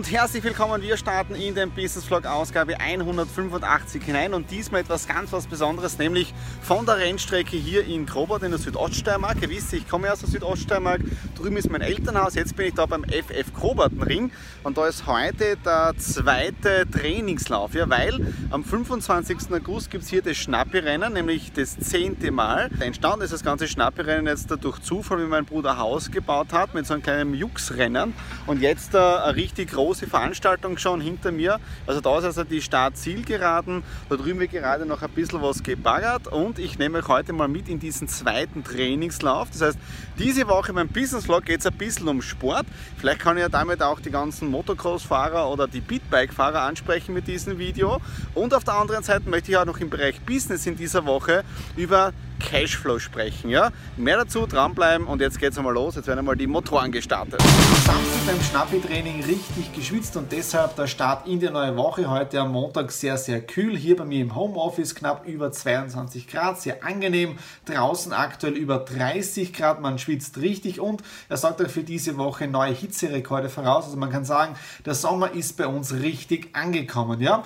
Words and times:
und 0.00 0.10
herzlich 0.10 0.42
willkommen. 0.42 0.80
Wir 0.80 0.96
starten 0.96 1.34
in 1.34 1.54
den 1.54 1.72
Business 1.72 2.06
Vlog 2.06 2.24
Ausgabe 2.24 2.80
185 2.80 4.02
hinein 4.02 4.32
und 4.32 4.50
diesmal 4.50 4.80
etwas 4.80 5.06
ganz 5.06 5.30
was 5.30 5.46
Besonderes, 5.46 5.98
nämlich 5.98 6.32
von 6.62 6.86
der 6.86 6.96
Rennstrecke 6.96 7.58
hier 7.58 7.84
in 7.84 8.06
Grobert 8.06 8.42
in 8.42 8.50
der 8.50 8.58
Südoststeiermark. 8.58 9.42
Ihr 9.42 9.50
wisst, 9.50 9.74
ich 9.74 9.86
komme 9.86 10.10
aus 10.10 10.20
der 10.20 10.30
Südoststeiermark. 10.30 11.02
Drüben 11.36 11.58
ist 11.58 11.70
mein 11.70 11.82
Elternhaus. 11.82 12.34
Jetzt 12.34 12.56
bin 12.56 12.68
ich 12.68 12.74
da 12.74 12.86
beim 12.86 13.04
FF 13.04 13.52
Grobertenring 13.52 14.30
und 14.62 14.78
da 14.78 14.86
ist 14.86 15.06
heute 15.06 15.58
der 15.62 15.92
zweite 15.98 16.86
Trainingslauf, 16.90 17.74
ja, 17.74 17.90
weil 17.90 18.32
am 18.48 18.64
25. 18.64 19.52
August 19.52 19.90
gibt 19.90 20.04
es 20.04 20.08
hier 20.08 20.22
das 20.22 20.38
Schnappi-Rennen, 20.38 21.12
nämlich 21.12 21.52
das 21.52 21.78
zehnte 21.78 22.30
Mal. 22.30 22.70
Entstanden 22.80 23.20
ist 23.20 23.34
das 23.34 23.44
ganze 23.44 23.68
Schnappi-Rennen 23.68 24.28
jetzt 24.28 24.48
durch 24.62 24.78
Zufall, 24.78 25.18
wie 25.18 25.28
mein 25.28 25.44
Bruder 25.44 25.76
Haus 25.76 26.10
gebaut 26.10 26.54
hat 26.54 26.72
mit 26.72 26.86
so 26.86 26.94
einem 26.94 27.02
kleinen 27.02 27.34
Jux-Rennen 27.34 28.14
und 28.46 28.62
jetzt 28.62 28.96
eine 28.96 29.36
richtig 29.36 29.76
große 29.90 30.06
Veranstaltung 30.06 30.78
schon 30.78 31.00
hinter 31.00 31.32
mir. 31.32 31.58
Also 31.84 32.00
da 32.00 32.16
ist 32.18 32.24
also 32.24 32.44
die 32.44 32.62
Start-Zielgeraden. 32.62 33.82
Da 34.08 34.14
drüben 34.14 34.38
wird 34.38 34.52
gerade 34.52 34.86
noch 34.86 35.02
ein 35.02 35.10
bisschen 35.10 35.42
was 35.42 35.64
gebaggert 35.64 36.28
und 36.28 36.60
ich 36.60 36.78
nehme 36.78 36.98
euch 36.98 37.08
heute 37.08 37.32
mal 37.32 37.48
mit 37.48 37.68
in 37.68 37.80
diesen 37.80 38.06
zweiten 38.06 38.62
Trainingslauf. 38.62 39.48
Das 39.50 39.62
heißt, 39.62 39.78
diese 40.16 40.46
Woche 40.46 40.72
beim 40.72 40.86
Business 40.86 41.24
Vlog 41.24 41.44
geht 41.44 41.58
es 41.58 41.66
ein 41.66 41.76
bisschen 41.76 42.06
um 42.06 42.22
Sport. 42.22 42.66
Vielleicht 42.98 43.18
kann 43.18 43.36
ich 43.36 43.42
ja 43.42 43.48
damit 43.48 43.82
auch 43.82 43.98
die 43.98 44.12
ganzen 44.12 44.48
Motocross-Fahrer 44.52 45.50
oder 45.50 45.66
die 45.66 45.80
Beatbike-Fahrer 45.80 46.60
ansprechen 46.60 47.12
mit 47.12 47.26
diesem 47.26 47.58
Video. 47.58 48.00
Und 48.34 48.54
auf 48.54 48.62
der 48.62 48.74
anderen 48.74 49.02
Seite 49.02 49.28
möchte 49.28 49.50
ich 49.50 49.56
auch 49.56 49.64
noch 49.64 49.80
im 49.80 49.90
Bereich 49.90 50.20
Business 50.20 50.66
in 50.66 50.76
dieser 50.76 51.04
Woche 51.04 51.42
über 51.76 52.12
Cashflow 52.40 52.98
sprechen. 52.98 53.50
Ja? 53.50 53.70
Mehr 53.96 54.16
dazu, 54.16 54.46
dranbleiben 54.46 55.06
und 55.06 55.20
jetzt 55.20 55.38
geht 55.38 55.52
es 55.52 55.58
einmal 55.58 55.74
los. 55.74 55.94
Jetzt 55.94 56.08
werden 56.08 56.18
einmal 56.18 56.36
die 56.36 56.48
Motoren 56.48 56.90
gestartet. 56.90 57.40
Samstag 57.40 58.26
beim 58.26 58.40
Schnappi-Training 58.42 59.24
richtig 59.24 59.72
geschwitzt 59.72 60.16
und 60.16 60.32
deshalb 60.32 60.74
der 60.76 60.86
Start 60.86 61.28
in 61.28 61.38
die 61.38 61.48
neue 61.50 61.76
Woche. 61.76 62.10
Heute 62.10 62.40
am 62.40 62.52
Montag 62.52 62.90
sehr, 62.90 63.16
sehr 63.16 63.40
kühl. 63.40 63.76
Hier 63.76 63.96
bei 63.96 64.04
mir 64.04 64.20
im 64.20 64.34
Homeoffice 64.34 64.94
knapp 64.94 65.26
über 65.26 65.52
22 65.52 66.26
Grad, 66.26 66.60
sehr 66.60 66.84
angenehm. 66.84 67.38
Draußen 67.66 68.12
aktuell 68.12 68.54
über 68.54 68.78
30 68.78 69.52
Grad, 69.52 69.80
man 69.80 69.98
schwitzt 69.98 70.38
richtig 70.38 70.80
und 70.80 71.02
er 71.28 71.36
sorgt 71.36 71.62
auch 71.62 71.70
für 71.70 71.82
diese 71.82 72.16
Woche 72.16 72.48
neue 72.48 72.72
Hitzerekorde 72.72 73.48
voraus. 73.48 73.84
Also 73.84 73.96
man 73.96 74.10
kann 74.10 74.24
sagen, 74.24 74.56
der 74.84 74.94
Sommer 74.94 75.32
ist 75.32 75.56
bei 75.56 75.66
uns 75.66 75.92
richtig 75.92 76.54
angekommen. 76.54 77.20
Ja? 77.20 77.44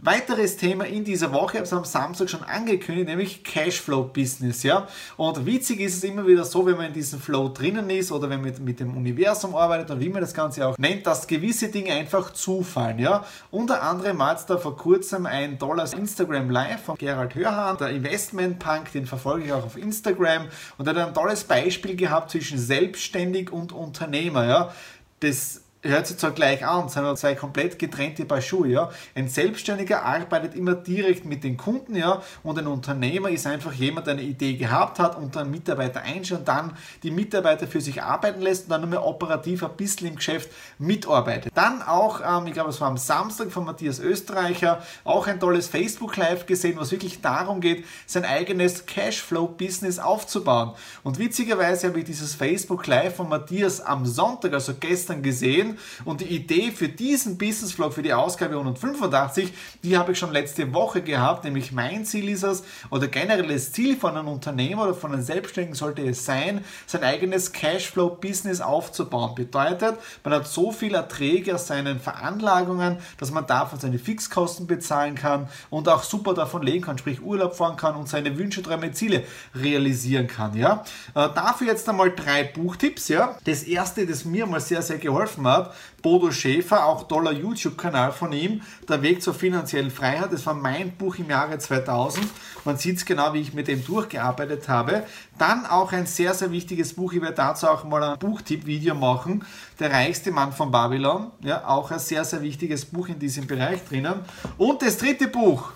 Weiteres 0.00 0.56
Thema 0.56 0.86
in 0.86 1.02
dieser 1.02 1.32
Woche, 1.32 1.54
ich 1.54 1.56
habe 1.56 1.64
es 1.64 1.72
am 1.72 1.84
Samstag 1.84 2.30
schon 2.30 2.44
angekündigt, 2.44 3.08
nämlich 3.08 3.42
Cashflow-Business. 3.42 4.62
Ja? 4.62 4.86
Und 5.16 5.44
witzig 5.44 5.80
ist 5.80 5.96
es 5.96 6.04
immer 6.04 6.24
wieder 6.24 6.44
so, 6.44 6.64
wenn 6.66 6.76
man 6.76 6.86
in 6.86 6.92
diesem 6.92 7.18
Flow 7.18 7.48
drinnen 7.48 7.90
ist 7.90 8.12
oder 8.12 8.30
wenn 8.30 8.40
man 8.40 8.50
mit, 8.50 8.60
mit 8.60 8.78
dem 8.78 8.96
Universum 8.96 9.56
arbeitet 9.56 9.90
oder 9.90 9.98
wie 9.98 10.08
man 10.08 10.20
das 10.20 10.34
Ganze 10.34 10.68
auch 10.68 10.78
nennt, 10.78 11.04
dass 11.04 11.26
gewisse 11.26 11.66
Dinge 11.68 11.90
einfach 11.90 12.32
zufallen. 12.32 13.00
Ja? 13.00 13.24
Unter 13.50 13.82
anderem 13.82 14.20
war 14.20 14.34
jetzt 14.34 14.48
da 14.48 14.56
vor 14.56 14.76
kurzem 14.76 15.26
ein 15.26 15.58
tolles 15.58 15.94
Instagram 15.94 16.48
Live 16.48 16.84
von 16.84 16.96
Gerald 16.96 17.34
Hörhan, 17.34 17.76
der 17.78 17.88
Investment 17.88 18.60
Punk, 18.60 18.92
den 18.92 19.04
verfolge 19.04 19.46
ich 19.46 19.52
auch 19.52 19.64
auf 19.64 19.76
Instagram 19.76 20.46
und 20.76 20.86
er 20.86 20.94
hat 20.94 21.08
ein 21.08 21.14
tolles 21.14 21.42
Beispiel 21.42 21.96
gehabt 21.96 22.30
zwischen 22.30 22.60
selbstständig 22.60 23.50
und 23.50 23.72
Unternehmer. 23.72 24.46
Ja? 24.46 24.74
Das 25.18 25.62
hört 25.82 26.08
sich 26.08 26.16
zwar 26.16 26.32
gleich 26.32 26.66
an, 26.66 26.88
sind 26.88 27.18
zwei 27.18 27.34
komplett 27.34 27.78
getrennte 27.78 28.24
Paar 28.24 28.40
Schuhe. 28.40 28.68
Ja? 28.68 28.90
Ein 29.14 29.28
Selbstständiger 29.28 30.04
arbeitet 30.04 30.54
immer 30.54 30.74
direkt 30.74 31.24
mit 31.24 31.44
den 31.44 31.56
Kunden 31.56 31.94
ja? 31.94 32.22
und 32.42 32.58
ein 32.58 32.66
Unternehmer 32.66 33.30
ist 33.30 33.46
einfach 33.46 33.72
jemand, 33.72 34.06
der 34.06 34.14
eine 34.14 34.22
Idee 34.22 34.54
gehabt 34.54 34.98
hat 34.98 35.16
und 35.16 35.36
dann 35.36 35.50
Mitarbeiter 35.50 36.02
einstellt 36.02 36.40
und 36.40 36.48
dann 36.48 36.76
die 37.02 37.10
Mitarbeiter 37.10 37.68
für 37.68 37.80
sich 37.80 38.02
arbeiten 38.02 38.40
lässt 38.40 38.64
und 38.64 38.70
dann 38.70 38.88
mehr 38.88 39.04
operativ 39.04 39.62
ein 39.62 39.76
bisschen 39.76 40.08
im 40.08 40.16
Geschäft 40.16 40.50
mitarbeitet. 40.78 41.52
Dann 41.54 41.82
auch, 41.82 42.20
ähm, 42.20 42.48
ich 42.48 42.54
glaube 42.54 42.70
es 42.70 42.80
war 42.80 42.88
am 42.88 42.96
Samstag 42.96 43.52
von 43.52 43.64
Matthias 43.64 44.00
Österreicher, 44.00 44.82
auch 45.04 45.28
ein 45.28 45.38
tolles 45.38 45.68
Facebook 45.68 46.16
Live 46.16 46.46
gesehen, 46.46 46.76
was 46.78 46.90
wirklich 46.90 47.20
darum 47.20 47.60
geht, 47.60 47.84
sein 48.06 48.24
eigenes 48.24 48.86
Cashflow-Business 48.86 50.00
aufzubauen. 50.00 50.72
Und 51.04 51.18
witzigerweise 51.18 51.88
habe 51.88 52.00
ich 52.00 52.04
dieses 52.04 52.34
Facebook 52.34 52.86
Live 52.88 53.16
von 53.16 53.28
Matthias 53.28 53.80
am 53.80 54.06
Sonntag, 54.06 54.52
also 54.54 54.74
gestern 54.78 55.22
gesehen 55.22 55.67
und 56.04 56.20
die 56.20 56.26
Idee 56.26 56.70
für 56.70 56.88
diesen 56.88 57.38
Business 57.38 57.72
Vlog, 57.72 57.94
für 57.94 58.02
die 58.02 58.12
Ausgabe 58.12 58.54
185, 58.54 59.52
die 59.82 59.96
habe 59.96 60.12
ich 60.12 60.18
schon 60.18 60.32
letzte 60.32 60.72
Woche 60.72 61.02
gehabt, 61.02 61.44
nämlich 61.44 61.72
mein 61.72 62.04
Ziel 62.04 62.28
ist 62.28 62.42
es, 62.42 62.64
oder 62.90 63.08
generell 63.08 63.48
das 63.48 63.72
Ziel 63.72 63.96
von 63.96 64.16
einem 64.16 64.28
Unternehmer 64.28 64.84
oder 64.84 64.94
von 64.94 65.12
einem 65.12 65.22
Selbstständigen 65.22 65.74
sollte 65.74 66.02
es 66.02 66.24
sein, 66.24 66.64
sein 66.86 67.02
eigenes 67.02 67.52
Cashflow-Business 67.52 68.60
aufzubauen. 68.60 69.34
Bedeutet, 69.34 69.96
man 70.24 70.34
hat 70.34 70.46
so 70.46 70.72
viel 70.72 70.94
Erträge 70.94 71.54
aus 71.54 71.66
seinen 71.66 72.00
Veranlagungen, 72.00 72.98
dass 73.18 73.30
man 73.30 73.46
davon 73.46 73.78
seine 73.78 73.98
Fixkosten 73.98 74.66
bezahlen 74.66 75.14
kann 75.14 75.48
und 75.70 75.88
auch 75.88 76.02
super 76.02 76.34
davon 76.34 76.62
leben 76.62 76.84
kann, 76.84 76.98
sprich 76.98 77.22
Urlaub 77.22 77.56
fahren 77.56 77.76
kann 77.76 77.96
und 77.96 78.08
seine 78.08 78.38
Wünsche, 78.38 78.62
Träume, 78.62 78.92
Ziele 78.92 79.24
realisieren 79.54 80.26
kann. 80.26 80.56
Ja? 80.56 80.84
Äh, 81.14 81.28
dafür 81.34 81.68
jetzt 81.68 81.88
einmal 81.88 82.12
drei 82.14 82.44
Buchtipps. 82.44 83.08
Ja? 83.08 83.36
Das 83.44 83.62
erste, 83.64 84.06
das 84.06 84.24
mir 84.24 84.46
mal 84.46 84.60
sehr, 84.60 84.82
sehr 84.82 84.98
geholfen 84.98 85.46
hat, 85.46 85.57
Bodo 86.02 86.30
Schäfer, 86.30 86.86
auch 86.86 87.08
toller 87.08 87.32
YouTube-Kanal 87.32 88.12
von 88.12 88.32
ihm, 88.32 88.62
Der 88.88 89.02
Weg 89.02 89.22
zur 89.22 89.34
finanziellen 89.34 89.90
Freiheit. 89.90 90.32
Das 90.32 90.46
war 90.46 90.54
mein 90.54 90.92
Buch 90.92 91.16
im 91.16 91.28
Jahre 91.30 91.58
2000. 91.58 92.26
Man 92.64 92.76
sieht 92.76 92.98
es 92.98 93.04
genau, 93.04 93.34
wie 93.34 93.40
ich 93.40 93.52
mit 93.52 93.68
dem 93.68 93.84
durchgearbeitet 93.84 94.68
habe. 94.68 95.04
Dann 95.38 95.66
auch 95.66 95.92
ein 95.92 96.06
sehr, 96.06 96.34
sehr 96.34 96.50
wichtiges 96.50 96.94
Buch. 96.94 97.12
Ich 97.12 97.20
werde 97.20 97.34
dazu 97.34 97.68
auch 97.68 97.84
mal 97.84 98.02
ein 98.02 98.18
Buchtipp-Video 98.18 98.94
machen. 98.94 99.44
Der 99.78 99.90
reichste 99.90 100.30
Mann 100.30 100.52
von 100.52 100.70
Babylon. 100.70 101.30
Ja, 101.42 101.66
auch 101.66 101.90
ein 101.90 101.98
sehr, 101.98 102.24
sehr 102.24 102.42
wichtiges 102.42 102.84
Buch 102.84 103.08
in 103.08 103.18
diesem 103.18 103.46
Bereich 103.46 103.84
drinnen. 103.88 104.20
Und 104.56 104.82
das 104.82 104.98
dritte 104.98 105.28
Buch, 105.28 105.72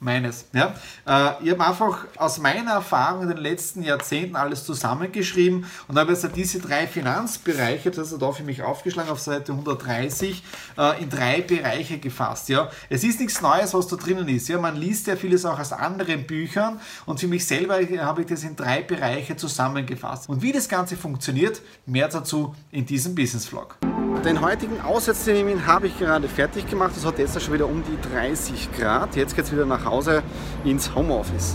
meines. 0.00 0.46
Ja? 0.52 0.74
Äh, 1.06 1.44
ich 1.44 1.50
habe 1.50 1.66
einfach 1.66 2.06
aus 2.16 2.38
meiner 2.38 2.72
Erfahrung 2.72 3.22
in 3.22 3.28
den 3.28 3.38
letzten 3.38 3.82
Jahrzehnten 3.82 4.36
alles 4.36 4.64
zusammengeschrieben 4.64 5.66
und 5.88 5.98
habe 5.98 6.12
jetzt 6.12 6.28
diese 6.36 6.60
drei 6.60 6.86
Finanzbereiche, 6.86 7.90
das 7.90 8.12
ist 8.12 8.22
da 8.22 8.32
für 8.32 8.42
mich 8.42 8.62
aufgeschlagen 8.62 9.10
auf 9.10 9.20
Seite 9.20 9.52
130, 9.52 10.42
äh, 10.76 11.02
in 11.02 11.10
drei 11.10 11.40
Bereiche 11.40 11.98
gefasst. 11.98 12.48
Ja? 12.48 12.70
Es 12.88 13.04
ist 13.04 13.20
nichts 13.20 13.40
Neues, 13.40 13.74
was 13.74 13.88
da 13.88 13.96
drinnen 13.96 14.28
ist. 14.28 14.48
Ja? 14.48 14.58
Man 14.58 14.76
liest 14.76 15.06
ja 15.06 15.16
vieles 15.16 15.44
auch 15.44 15.58
aus 15.58 15.72
anderen 15.72 16.26
Büchern 16.26 16.80
und 17.06 17.20
für 17.20 17.28
mich 17.28 17.46
selber 17.46 17.78
habe 18.00 18.22
ich 18.22 18.26
das 18.26 18.44
in 18.44 18.56
drei 18.56 18.82
Bereiche 18.82 19.36
zusammengefasst. 19.36 20.28
Und 20.28 20.42
wie 20.42 20.52
das 20.52 20.68
Ganze 20.68 20.96
funktioniert, 20.96 21.60
mehr 21.86 22.08
dazu 22.08 22.54
in 22.70 22.86
diesem 22.86 23.14
Business 23.14 23.46
Vlog. 23.46 23.76
Den 24.24 24.40
heutigen 24.40 24.80
Auswärtstermin 24.80 25.66
habe 25.66 25.86
ich 25.86 25.98
gerade 25.98 26.28
fertig 26.28 26.66
gemacht. 26.68 26.92
Es 26.96 27.04
hat 27.04 27.18
jetzt 27.18 27.40
schon 27.40 27.54
wieder 27.54 27.66
um 27.66 27.84
die 27.84 27.98
30 28.10 28.72
Grad. 28.72 29.14
Jetzt 29.14 29.36
geht 29.36 29.44
es 29.44 29.52
wieder 29.52 29.66
nach 29.66 29.84
Hause 29.84 30.22
ins 30.64 30.94
Homeoffice. 30.94 31.54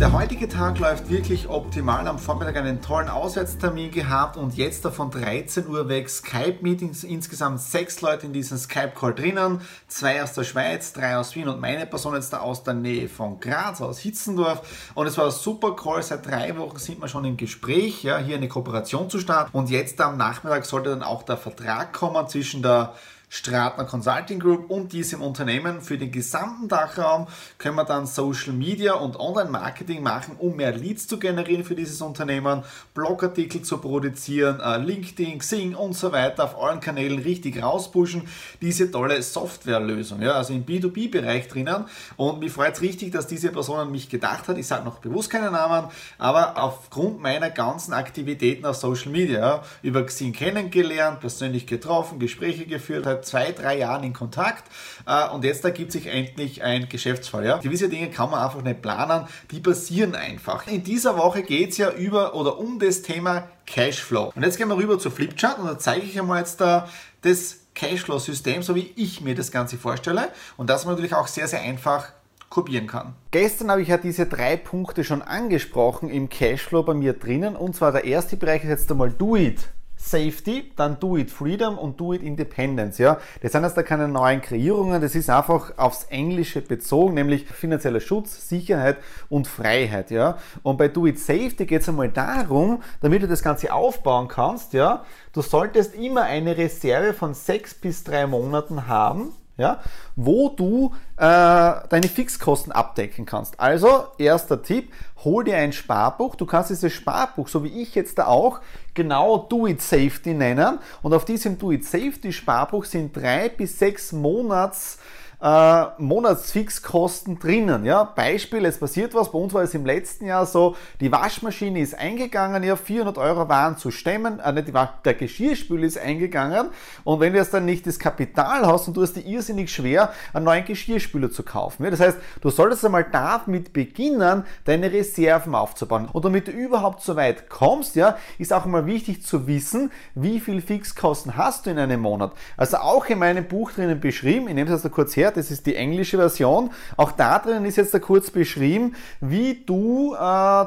Der 0.00 0.12
heutige 0.12 0.48
Tag 0.48 0.78
läuft 0.78 1.10
wirklich 1.10 1.48
optimal. 1.48 2.06
Am 2.08 2.18
Vormittag 2.18 2.56
einen 2.56 2.80
tollen 2.80 3.08
Auswärtstermin 3.08 3.90
gehabt 3.90 4.36
und 4.36 4.56
jetzt 4.56 4.86
von 4.86 5.10
13 5.10 5.68
Uhr 5.68 5.88
weg 5.88 6.08
Skype-Meetings. 6.08 7.04
Insgesamt 7.04 7.60
sechs 7.60 8.00
Leute 8.00 8.26
in 8.26 8.32
diesem 8.32 8.56
Skype-Call 8.56 9.14
drinnen. 9.14 9.60
Zwei 9.88 10.22
aus 10.22 10.32
der 10.32 10.44
Schweiz, 10.44 10.92
drei 10.92 11.16
aus 11.16 11.34
Wien 11.34 11.48
und 11.48 11.60
meine 11.60 11.86
Person 11.86 12.14
jetzt 12.14 12.32
da 12.32 12.40
aus 12.40 12.62
der 12.62 12.74
Nähe 12.74 13.08
von 13.08 13.40
Graz, 13.40 13.80
aus 13.80 13.98
Hitzendorf. 13.98 14.92
Und 14.94 15.06
es 15.06 15.18
war 15.18 15.26
ein 15.26 15.30
super 15.32 15.76
Call. 15.76 16.02
Seit 16.02 16.26
drei 16.26 16.56
Wochen 16.56 16.78
sind 16.78 17.00
wir 17.00 17.08
schon 17.08 17.24
im 17.24 17.36
Gespräch, 17.36 18.02
ja, 18.04 18.18
hier 18.18 18.36
eine 18.36 18.48
Kooperation 18.48 19.10
zu 19.10 19.18
starten. 19.18 19.56
Und 19.56 19.70
jetzt 19.70 20.00
am 20.00 20.16
Nachmittag 20.16 20.64
sollte 20.64 20.90
dann 20.90 21.02
auch 21.02 21.22
der 21.22 21.36
Vertrag 21.36 21.63
kommen 21.86 22.28
zwischen 22.28 22.62
der 22.62 22.94
Stratner 23.34 23.84
Consulting 23.84 24.38
Group 24.38 24.70
und 24.70 24.92
diesem 24.92 25.20
Unternehmen 25.20 25.80
für 25.80 25.98
den 25.98 26.12
gesamten 26.12 26.68
Dachraum 26.68 27.26
können 27.58 27.74
wir 27.74 27.84
dann 27.84 28.06
Social 28.06 28.52
Media 28.52 28.94
und 28.94 29.18
Online-Marketing 29.18 30.04
machen, 30.04 30.36
um 30.38 30.54
mehr 30.54 30.70
Leads 30.70 31.08
zu 31.08 31.18
generieren 31.18 31.64
für 31.64 31.74
dieses 31.74 32.00
Unternehmen, 32.00 32.62
Blogartikel 32.94 33.62
zu 33.62 33.78
produzieren, 33.78 34.60
äh, 34.60 34.78
LinkedIn, 34.78 35.40
Xing 35.40 35.74
und 35.74 35.94
so 35.94 36.12
weiter 36.12 36.44
auf 36.44 36.62
allen 36.62 36.78
Kanälen 36.78 37.18
richtig 37.18 37.60
rauspushen. 37.60 38.22
Diese 38.62 38.88
tolle 38.88 39.20
Softwarelösung, 39.20 40.22
ja, 40.22 40.34
also 40.34 40.52
im 40.52 40.64
B2B-Bereich 40.64 41.48
drinnen. 41.48 41.86
Und 42.16 42.38
mich 42.38 42.52
freut 42.52 42.74
es 42.74 42.82
richtig, 42.82 43.10
dass 43.10 43.26
diese 43.26 43.50
Person 43.50 43.80
an 43.80 43.90
mich 43.90 44.08
gedacht 44.08 44.46
hat. 44.46 44.58
Ich 44.58 44.68
sage 44.68 44.84
noch 44.84 45.00
bewusst 45.00 45.30
keine 45.30 45.50
Namen, 45.50 45.90
aber 46.18 46.56
aufgrund 46.62 47.20
meiner 47.20 47.50
ganzen 47.50 47.94
Aktivitäten 47.94 48.64
auf 48.64 48.76
Social 48.76 49.10
Media, 49.10 49.64
über 49.82 50.06
Xing 50.06 50.32
kennengelernt, 50.32 51.18
persönlich 51.18 51.66
getroffen, 51.66 52.20
Gespräche 52.20 52.66
geführt, 52.66 53.06
seit 53.06 53.23
zwei, 53.24 53.52
drei 53.52 53.78
Jahren 53.78 54.04
in 54.04 54.12
Kontakt 54.12 54.64
äh, 55.06 55.28
und 55.30 55.44
jetzt 55.44 55.64
ergibt 55.64 55.92
sich 55.92 56.06
endlich 56.06 56.62
ein 56.62 56.88
Geschäftsfall. 56.88 57.44
Ja. 57.44 57.58
Gewisse 57.58 57.88
Dinge 57.88 58.10
kann 58.10 58.30
man 58.30 58.42
einfach 58.42 58.62
nicht 58.62 58.82
planen, 58.82 59.26
die 59.50 59.60
passieren 59.60 60.14
einfach. 60.14 60.66
In 60.66 60.84
dieser 60.84 61.16
Woche 61.16 61.42
geht 61.42 61.70
es 61.70 61.78
ja 61.78 61.90
über 61.90 62.34
oder 62.34 62.58
um 62.58 62.78
das 62.78 63.02
Thema 63.02 63.48
Cashflow. 63.66 64.32
Und 64.34 64.42
jetzt 64.42 64.58
gehen 64.58 64.68
wir 64.68 64.76
rüber 64.76 64.98
zu 64.98 65.10
Flipchart 65.10 65.58
und 65.58 65.66
da 65.66 65.78
zeige 65.78 66.06
ich 66.06 66.18
einmal 66.18 66.40
jetzt 66.40 66.60
da 66.60 66.88
das 67.22 67.58
Cashflow-System, 67.74 68.62
so 68.62 68.74
wie 68.74 68.92
ich 68.96 69.20
mir 69.20 69.34
das 69.34 69.50
Ganze 69.50 69.78
vorstelle 69.78 70.28
und 70.56 70.70
das 70.70 70.84
man 70.84 70.94
natürlich 70.94 71.14
auch 71.14 71.26
sehr, 71.26 71.48
sehr 71.48 71.60
einfach 71.60 72.12
kopieren 72.50 72.86
kann. 72.86 73.14
Gestern 73.32 73.70
habe 73.70 73.82
ich 73.82 73.88
ja 73.88 73.98
diese 73.98 74.26
drei 74.26 74.56
Punkte 74.56 75.02
schon 75.02 75.22
angesprochen 75.22 76.08
im 76.08 76.28
Cashflow 76.28 76.84
bei 76.84 76.94
mir 76.94 77.14
drinnen 77.14 77.56
und 77.56 77.74
zwar 77.74 77.92
der 77.92 78.04
erste 78.04 78.36
Bereich 78.36 78.62
ist 78.62 78.70
jetzt 78.70 78.90
einmal 78.90 79.10
Do 79.10 79.36
It. 79.36 79.68
Safety, 80.04 80.70
dann 80.76 81.00
Do 81.00 81.16
It 81.16 81.30
Freedom 81.30 81.78
und 81.78 81.98
Do 81.98 82.12
It 82.12 82.22
Independence. 82.22 82.98
Ja, 82.98 83.18
das 83.40 83.52
sind 83.52 83.62
jetzt 83.64 83.76
da 83.76 83.82
keine 83.82 84.06
neuen 84.06 84.40
Kreierungen, 84.40 85.00
das 85.00 85.14
ist 85.14 85.30
einfach 85.30 85.78
aufs 85.78 86.04
Englische 86.04 86.60
bezogen, 86.60 87.14
nämlich 87.14 87.46
finanzieller 87.46 88.00
Schutz, 88.00 88.48
Sicherheit 88.48 88.98
und 89.28 89.46
Freiheit. 89.46 90.10
Ja, 90.10 90.38
und 90.62 90.76
bei 90.76 90.88
Do 90.88 91.06
It 91.06 91.18
Safety 91.18 91.66
geht 91.66 91.82
es 91.82 91.88
einmal 91.88 92.10
darum, 92.10 92.82
damit 93.00 93.22
du 93.22 93.28
das 93.28 93.42
Ganze 93.42 93.72
aufbauen 93.72 94.28
kannst. 94.28 94.72
Ja, 94.74 95.04
du 95.32 95.42
solltest 95.42 95.94
immer 95.94 96.22
eine 96.22 96.56
Reserve 96.56 97.14
von 97.14 97.34
sechs 97.34 97.74
bis 97.74 98.04
drei 98.04 98.26
Monaten 98.26 98.86
haben 98.86 99.32
ja, 99.56 99.80
wo 100.16 100.48
du 100.48 100.92
äh, 101.16 101.20
deine 101.20 102.08
Fixkosten 102.08 102.72
abdecken 102.72 103.24
kannst. 103.24 103.60
Also, 103.60 104.06
erster 104.18 104.62
Tipp, 104.62 104.92
hol 105.22 105.44
dir 105.44 105.56
ein 105.56 105.72
Sparbuch. 105.72 106.34
Du 106.34 106.46
kannst 106.46 106.70
dieses 106.70 106.92
Sparbuch, 106.92 107.48
so 107.48 107.62
wie 107.62 107.82
ich 107.82 107.94
jetzt 107.94 108.18
da 108.18 108.26
auch, 108.26 108.60
genau 108.94 109.38
Do 109.38 109.66
It 109.66 109.80
Safety 109.80 110.34
nennen. 110.34 110.78
Und 111.02 111.14
auf 111.14 111.24
diesem 111.24 111.58
Do 111.58 111.70
It 111.70 111.84
Safety 111.84 112.32
Sparbuch 112.32 112.84
sind 112.84 113.16
drei 113.16 113.48
bis 113.48 113.78
sechs 113.78 114.12
Monats 114.12 114.98
äh, 115.40 115.84
Monatsfixkosten 115.98 117.38
drinnen. 117.38 117.84
Ja? 117.84 118.04
Beispiel, 118.04 118.64
es 118.64 118.78
passiert 118.78 119.14
was, 119.14 119.32
bei 119.32 119.38
uns 119.38 119.52
war 119.54 119.62
es 119.62 119.74
im 119.74 119.84
letzten 119.84 120.26
Jahr 120.26 120.46
so, 120.46 120.76
die 121.00 121.10
Waschmaschine 121.12 121.80
ist 121.80 121.94
eingegangen, 121.98 122.62
ja, 122.62 122.76
400 122.76 123.18
Euro 123.18 123.48
waren 123.48 123.76
zu 123.76 123.90
stemmen, 123.90 124.40
äh, 124.40 124.52
nicht, 124.52 124.72
der 125.04 125.14
Geschirrspül 125.14 125.84
ist 125.84 125.98
eingegangen 125.98 126.68
und 127.04 127.20
wenn 127.20 127.32
du 127.32 127.38
jetzt 127.38 127.54
dann 127.54 127.64
nicht 127.64 127.86
das 127.86 127.98
Kapital 127.98 128.66
hast 128.66 128.88
und 128.88 128.96
du 128.96 129.02
hast 129.02 129.14
dir 129.14 129.24
irrsinnig 129.26 129.72
schwer, 129.72 130.12
einen 130.32 130.44
neuen 130.44 130.64
Geschirrspüler 130.64 131.30
zu 131.30 131.42
kaufen. 131.42 131.84
Ja? 131.84 131.90
Das 131.90 132.00
heißt, 132.00 132.18
du 132.40 132.50
solltest 132.50 132.84
einmal 132.84 133.04
damit 133.10 133.72
beginnen, 133.72 134.44
deine 134.64 134.92
Reserven 134.92 135.54
aufzubauen. 135.54 136.08
Und 136.12 136.24
damit 136.24 136.48
du 136.48 136.52
überhaupt 136.52 137.02
so 137.02 137.16
weit 137.16 137.48
kommst, 137.48 137.96
ja, 137.96 138.16
ist 138.38 138.52
auch 138.52 138.64
einmal 138.64 138.86
wichtig 138.86 139.24
zu 139.24 139.46
wissen, 139.46 139.90
wie 140.14 140.40
viel 140.40 140.60
Fixkosten 140.60 141.36
hast 141.36 141.66
du 141.66 141.70
in 141.70 141.78
einem 141.78 142.00
Monat. 142.00 142.32
Also 142.56 142.78
auch 142.78 143.06
in 143.06 143.18
meinem 143.18 143.46
Buch 143.46 143.72
drinnen 143.72 144.00
beschrieben, 144.00 144.48
ich 144.48 144.54
nehme 144.54 144.70
es 144.70 144.76
also 144.76 144.90
kurz 144.90 145.16
her, 145.16 145.33
das 145.36 145.50
ist 145.50 145.66
die 145.66 145.76
englische 145.76 146.16
Version. 146.16 146.70
Auch 146.96 147.12
da 147.12 147.38
drin 147.38 147.64
ist 147.64 147.76
jetzt 147.76 147.94
da 147.94 147.98
kurz 147.98 148.30
beschrieben, 148.30 148.94
wie 149.20 149.64
du 149.66 150.14
äh, 150.14 150.18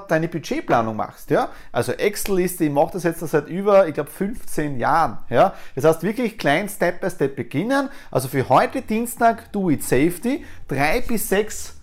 deine 0.07 0.27
Budgetplanung 0.27 0.95
machst. 0.95 1.29
Ja? 1.29 1.49
Also 1.71 1.93
Excel-Liste, 1.93 2.65
ich 2.65 2.71
mache 2.71 2.93
das 2.93 3.03
jetzt 3.03 3.19
seit 3.19 3.47
über, 3.47 3.87
ich 3.87 3.93
glaube, 3.93 4.09
15 4.09 4.77
Jahren. 4.77 5.19
Ja? 5.29 5.53
Das 5.75 5.83
heißt 5.83 6.03
wirklich 6.03 6.37
klein 6.37 6.69
Step 6.69 7.01
by 7.01 7.09
Step 7.09 7.35
beginnen. 7.35 7.89
Also 8.11 8.27
für 8.27 8.49
heute 8.49 8.81
Dienstag 8.81 9.51
Do 9.51 9.69
It 9.69 9.83
Safety, 9.83 10.45
drei 10.67 11.01
bis 11.01 11.29
sechs 11.29 11.75